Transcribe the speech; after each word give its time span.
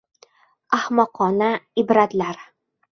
Ahmoqona 0.79 1.51
ibratlar: 1.85 2.45